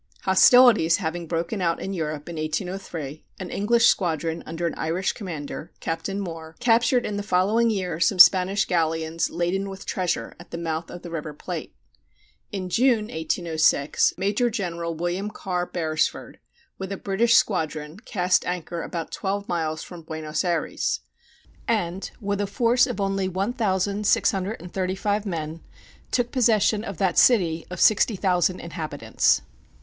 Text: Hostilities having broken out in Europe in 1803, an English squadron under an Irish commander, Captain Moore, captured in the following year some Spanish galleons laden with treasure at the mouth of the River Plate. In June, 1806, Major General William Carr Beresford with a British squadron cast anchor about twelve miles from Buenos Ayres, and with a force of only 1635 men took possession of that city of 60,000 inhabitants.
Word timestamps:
Hostilities 0.23 0.97
having 0.97 1.27
broken 1.27 1.61
out 1.61 1.79
in 1.79 1.93
Europe 1.93 2.27
in 2.27 2.35
1803, 2.37 3.23
an 3.39 3.51
English 3.51 3.85
squadron 3.85 4.41
under 4.47 4.65
an 4.65 4.73
Irish 4.73 5.13
commander, 5.13 5.71
Captain 5.79 6.19
Moore, 6.19 6.55
captured 6.59 7.05
in 7.05 7.17
the 7.17 7.21
following 7.21 7.69
year 7.69 7.99
some 7.99 8.17
Spanish 8.17 8.65
galleons 8.65 9.29
laden 9.29 9.69
with 9.69 9.85
treasure 9.85 10.35
at 10.39 10.49
the 10.49 10.57
mouth 10.57 10.89
of 10.89 11.03
the 11.03 11.11
River 11.11 11.35
Plate. 11.35 11.75
In 12.51 12.67
June, 12.67 13.09
1806, 13.09 14.15
Major 14.17 14.49
General 14.49 14.95
William 14.95 15.29
Carr 15.29 15.67
Beresford 15.67 16.39
with 16.79 16.91
a 16.91 16.97
British 16.97 17.35
squadron 17.35 17.99
cast 17.99 18.43
anchor 18.47 18.81
about 18.81 19.11
twelve 19.11 19.47
miles 19.47 19.83
from 19.83 20.01
Buenos 20.01 20.43
Ayres, 20.43 21.01
and 21.67 22.09
with 22.19 22.41
a 22.41 22.47
force 22.47 22.87
of 22.87 22.99
only 22.99 23.27
1635 23.27 25.25
men 25.27 25.61
took 26.09 26.31
possession 26.31 26.83
of 26.83 26.97
that 26.97 27.19
city 27.19 27.67
of 27.69 27.79
60,000 27.79 28.59
inhabitants. 28.59 29.43